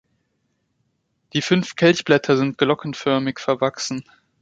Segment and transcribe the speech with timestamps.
[1.33, 4.03] Die fünf Kelchblätter sind glockenförmig verwachsen.